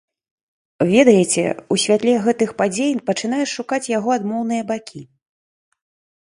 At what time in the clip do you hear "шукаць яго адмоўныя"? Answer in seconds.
3.59-4.63